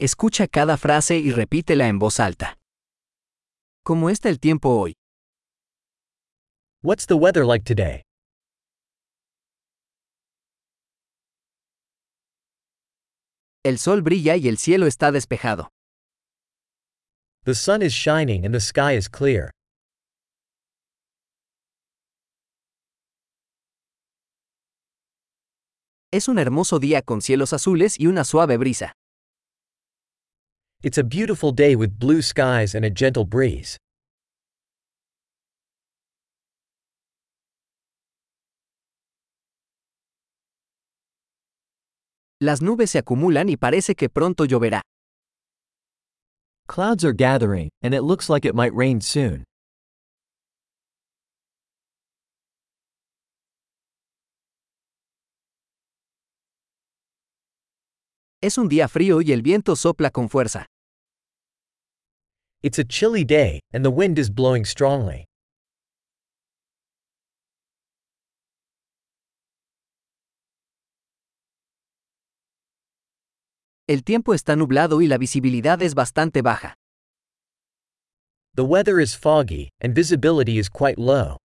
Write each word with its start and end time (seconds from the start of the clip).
Escucha 0.00 0.46
cada 0.46 0.76
frase 0.76 1.18
y 1.18 1.32
repítela 1.32 1.88
en 1.88 1.98
voz 1.98 2.20
alta. 2.20 2.56
¿Cómo 3.84 4.10
está 4.10 4.28
el 4.28 4.38
tiempo 4.38 4.68
hoy? 4.78 4.94
What's 6.84 7.04
the 7.08 7.14
weather 7.14 7.44
like 7.44 7.64
today? 7.64 8.04
El 13.64 13.78
sol 13.78 14.02
brilla 14.02 14.36
y 14.36 14.46
el 14.46 14.58
cielo 14.58 14.86
está 14.86 15.10
despejado. 15.10 15.68
The 17.44 17.56
sun 17.56 17.82
is 17.82 17.92
shining 17.92 18.44
and 18.44 18.54
the 18.54 18.60
sky 18.60 18.96
is 18.96 19.08
clear. 19.08 19.50
Es 26.12 26.28
un 26.28 26.38
hermoso 26.38 26.78
día 26.78 27.02
con 27.02 27.20
cielos 27.20 27.52
azules 27.52 27.98
y 27.98 28.06
una 28.06 28.22
suave 28.22 28.58
brisa. 28.58 28.94
It's 30.80 30.96
a 30.96 31.02
beautiful 31.02 31.50
day 31.50 31.74
with 31.74 31.98
blue 31.98 32.22
skies 32.22 32.72
and 32.72 32.84
a 32.84 32.90
gentle 32.90 33.24
breeze. 33.24 33.76
Las 42.40 42.62
nubes 42.62 42.90
se 42.90 42.98
acumulan 43.00 43.48
y 43.48 43.56
parece 43.56 43.96
que 43.96 44.08
pronto 44.08 44.44
lloverá. 44.44 44.80
Clouds 46.68 47.04
are 47.04 47.12
gathering, 47.12 47.70
and 47.82 47.92
it 47.92 48.02
looks 48.02 48.30
like 48.30 48.44
it 48.44 48.54
might 48.54 48.72
rain 48.72 49.00
soon. 49.00 49.42
Es 58.40 58.56
un 58.56 58.68
día 58.68 58.86
frío 58.86 59.20
y 59.20 59.32
el 59.32 59.42
viento 59.42 59.74
sopla 59.74 60.12
con 60.12 60.28
fuerza. 60.28 60.66
It's 62.60 62.76
a 62.76 62.84
chilly 62.84 63.24
day, 63.24 63.60
and 63.72 63.84
the 63.84 63.90
wind 63.90 64.18
is 64.18 64.28
blowing 64.28 64.64
strongly. 64.64 65.26
El 73.86 74.02
tiempo 74.02 74.34
está 74.34 74.56
nublado 74.56 75.00
y 75.00 75.06
la 75.06 75.18
visibilidad 75.18 75.80
es 75.82 75.94
bastante 75.94 76.42
baja. 76.42 76.74
The 78.54 78.64
weather 78.64 78.98
is 78.98 79.14
foggy, 79.14 79.70
and 79.80 79.94
visibility 79.94 80.58
is 80.58 80.68
quite 80.68 80.98
low. 80.98 81.36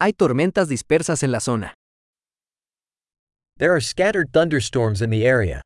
Hay 0.00 0.12
tormentas 0.12 0.68
dispersas 0.68 1.22
en 1.22 1.30
la 1.30 1.38
zona. 1.40 1.77
There 3.58 3.74
are 3.74 3.80
scattered 3.80 4.32
thunderstorms 4.32 5.02
in 5.02 5.10
the 5.10 5.26
area. 5.26 5.62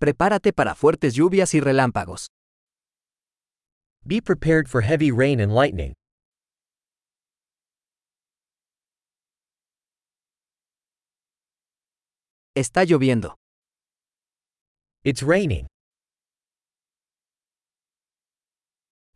Prepárate 0.00 0.52
para 0.54 0.76
fuertes 0.76 1.16
lluvias 1.16 1.54
y 1.54 1.60
relámpagos. 1.60 2.28
Be 4.06 4.20
prepared 4.20 4.68
for 4.68 4.82
heavy 4.82 5.10
rain 5.10 5.40
and 5.40 5.52
lightning. 5.52 5.94
Está 12.54 12.84
lloviendo. 12.84 13.34
It's 15.02 15.22
raining. 15.24 15.66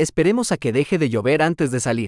Esperemos 0.01 0.53
a 0.53 0.57
que 0.57 0.73
deje 0.73 0.97
de 0.97 1.09
llover 1.09 1.43
antes 1.43 1.73
de 1.73 1.81
salir. 1.81 2.07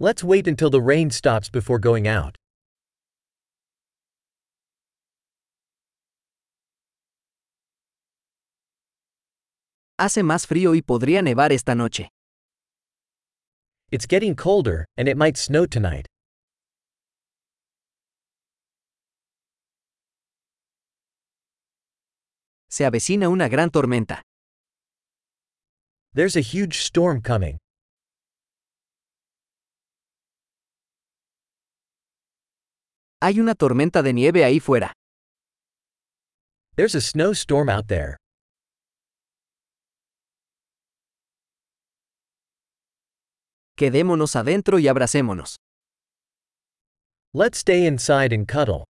Let's 0.00 0.24
wait 0.24 0.48
until 0.48 0.68
the 0.68 0.80
rain 0.80 1.10
stops 1.12 1.48
before 1.48 1.78
going 1.78 2.08
out. 2.08 2.36
Hace 9.96 10.24
más 10.24 10.48
frío 10.48 10.74
y 10.74 10.82
podría 10.82 11.22
nevar 11.22 11.52
esta 11.52 11.76
noche. 11.76 12.08
It's 13.92 14.06
getting 14.08 14.34
colder, 14.34 14.86
and 14.96 15.06
it 15.08 15.16
might 15.16 15.36
snow 15.36 15.66
tonight. 15.68 16.06
Se 22.68 22.84
avecina 22.84 23.28
una 23.28 23.48
gran 23.48 23.70
tormenta. 23.70 24.22
There's 26.14 26.36
a 26.36 26.40
huge 26.40 26.76
storm 26.76 27.22
coming. 27.22 27.56
Hay 33.22 33.40
una 33.40 33.54
tormenta 33.54 34.02
de 34.02 34.12
nieve 34.12 34.44
ahí 34.44 34.60
fuera. 34.60 34.92
There's 36.76 36.94
a 36.94 37.00
snowstorm 37.00 37.70
out 37.70 37.86
there. 37.86 38.18
Quedémonos 43.78 44.36
adentro 44.36 44.78
y 44.78 44.88
abracémonos. 44.88 45.56
Let's 47.32 47.58
stay 47.60 47.86
inside 47.86 48.34
and 48.34 48.46
cuddle. 48.46 48.84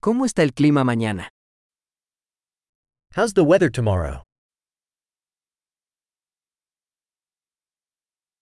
¿Cómo 0.00 0.24
está 0.24 0.42
el 0.42 0.54
clima 0.54 0.82
mañana? 0.84 1.28
How's 3.14 3.32
the 3.32 3.42
weather 3.42 3.70
tomorrow? 3.70 4.22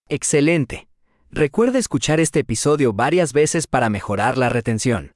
Excelente. 0.09 0.89
Recuerda 1.31 1.79
escuchar 1.79 2.21
este 2.21 2.41
episodio 2.41 2.93
varias 2.93 3.33
veces 3.33 3.67
para 3.67 3.89
mejorar 3.91 4.37
la 4.37 4.49
retención. 4.49 5.05